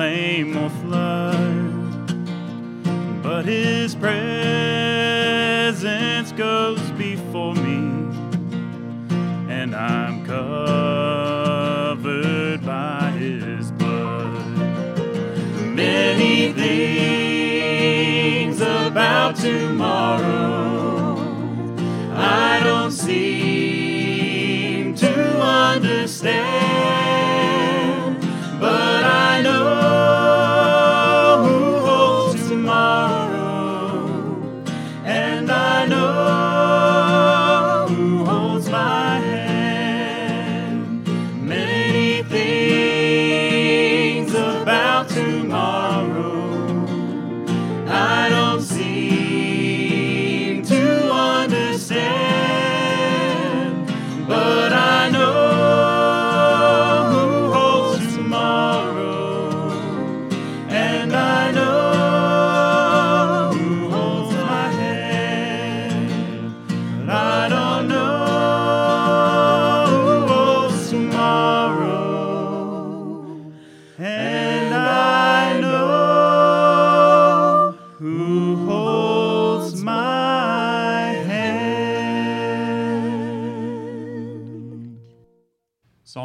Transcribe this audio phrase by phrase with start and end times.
[0.00, 1.36] flame or flood,
[3.22, 4.22] but His presence
[6.32, 8.08] goes before me,
[9.52, 11.44] and I'm covered
[12.64, 14.56] by His blood.
[15.60, 19.69] Many things about to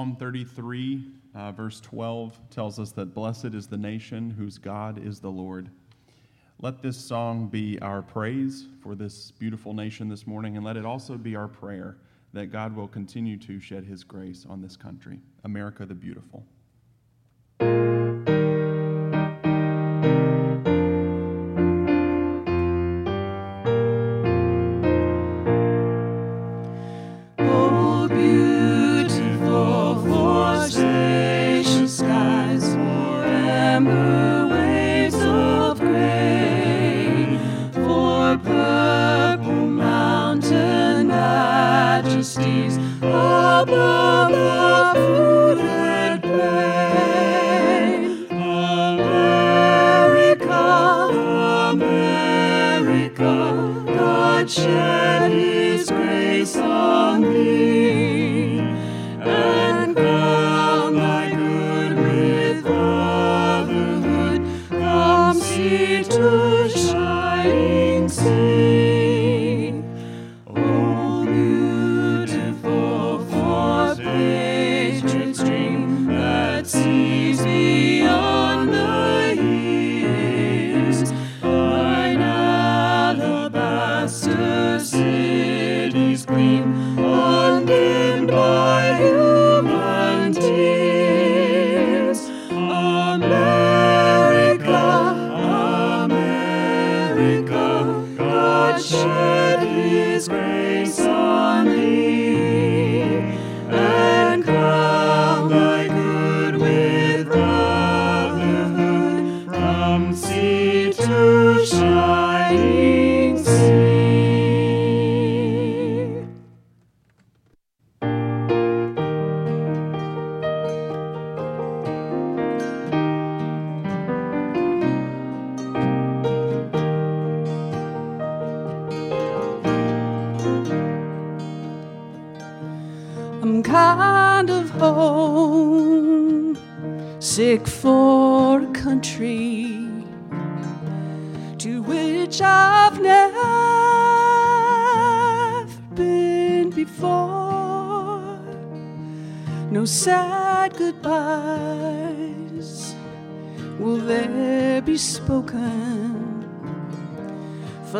[0.06, 5.20] Psalm 33, uh, verse 12, tells us that blessed is the nation whose God is
[5.20, 5.72] the Lord.
[6.62, 10.86] Let this song be our praise for this beautiful nation this morning, and let it
[10.86, 11.98] also be our prayer
[12.34, 16.46] that God will continue to shed his grace on this country, America the Beautiful.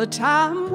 [0.06, 0.70] Time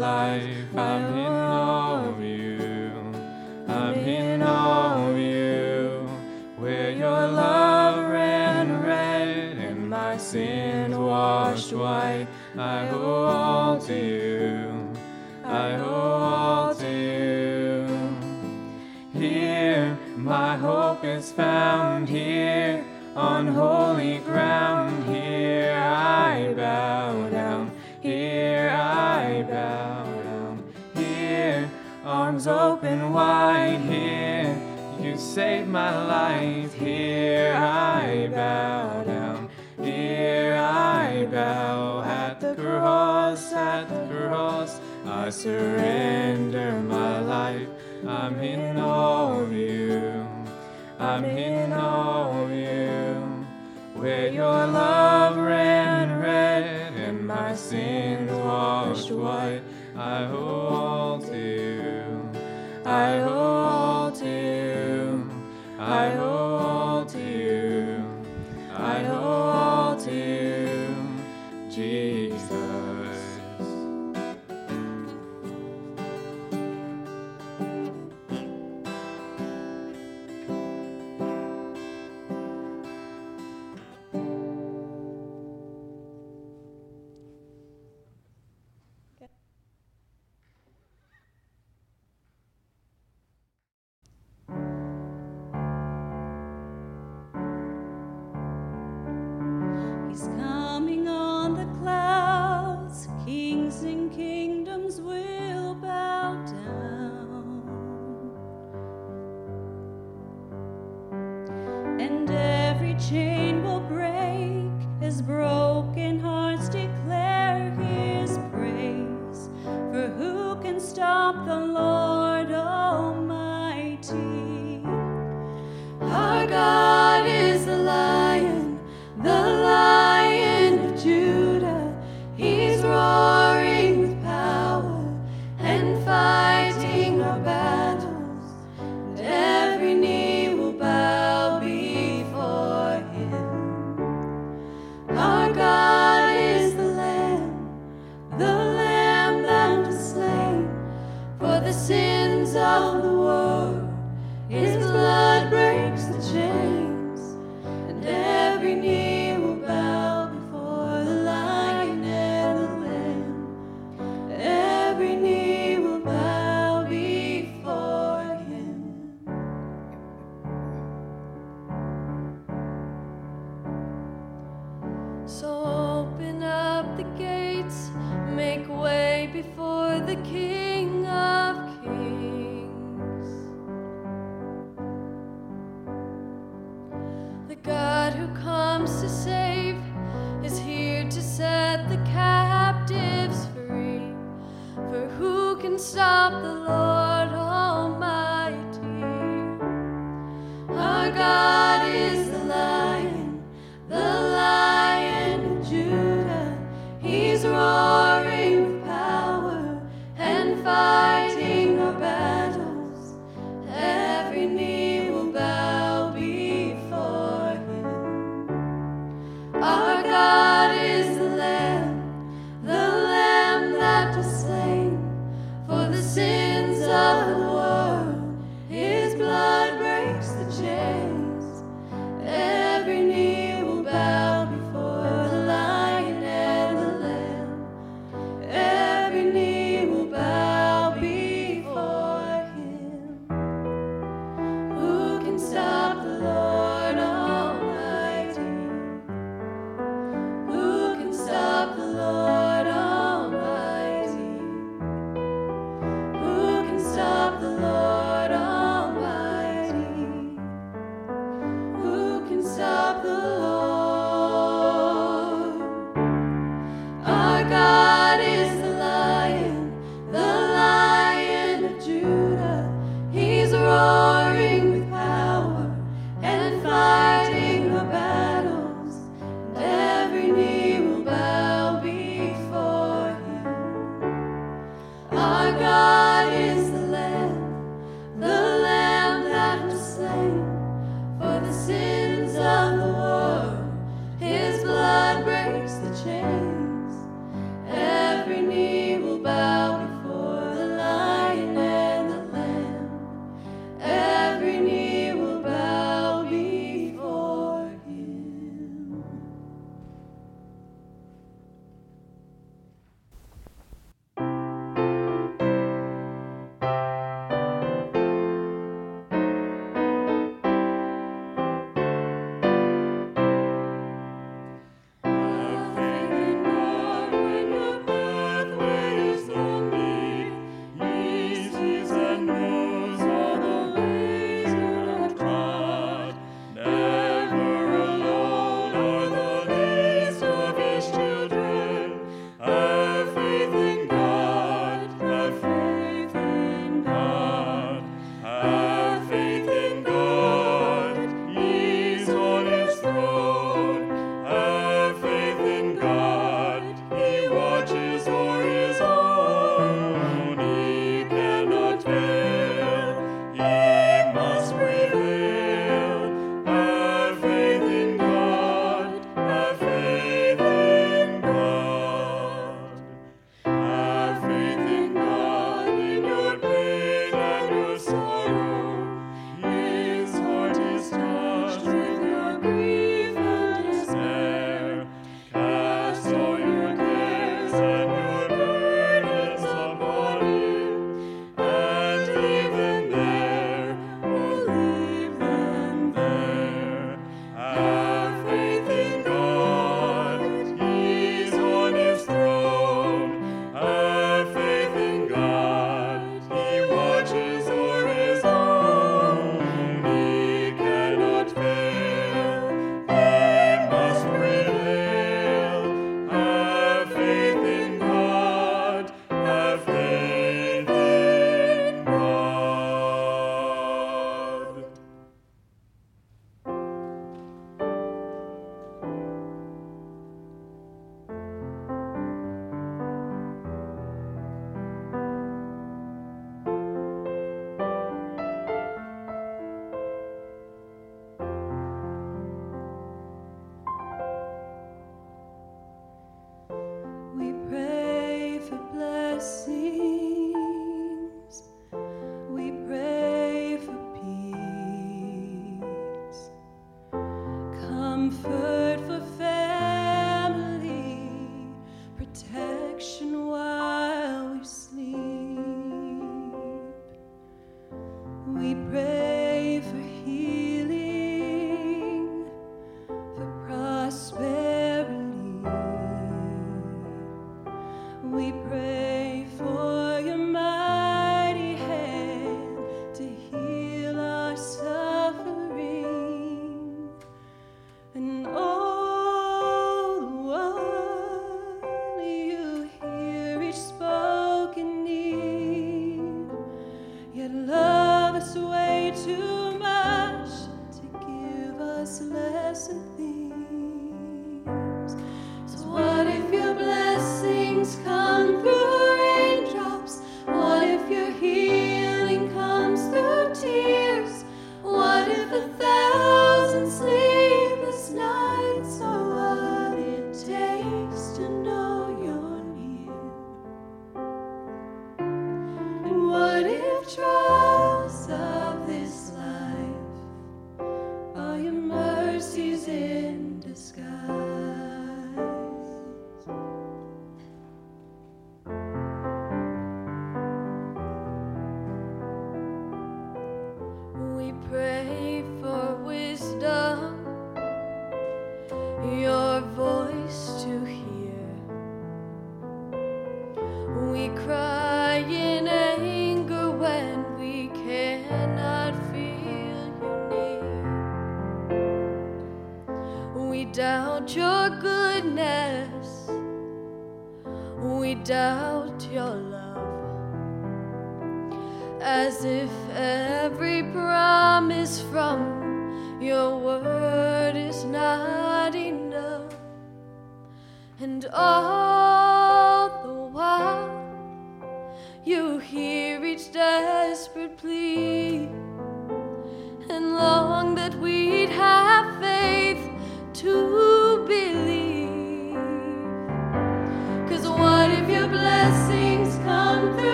[0.00, 0.66] life.
[0.74, 2.90] I'm in awe of you.
[3.68, 6.08] I'm in awe of you.
[6.56, 12.26] Where your love ran red and my sins washed white.
[12.56, 14.90] I owe all to you.
[15.44, 17.86] I owe all to you.
[19.12, 22.82] Here, my hope is found here
[23.14, 24.79] on holy ground.
[32.40, 34.56] arms open wide here.
[35.00, 36.72] You saved my life.
[36.72, 39.50] Here I bow down.
[39.82, 44.80] Here I bow at the cross, at the cross.
[45.04, 47.68] I surrender my life.
[48.06, 50.26] I'm in all of you.
[50.98, 53.46] I'm in all of you.
[54.00, 59.62] Where your love ran red and my sins washed white.
[59.94, 61.19] I hold
[62.90, 65.30] I hold you.
[65.78, 66.39] I hold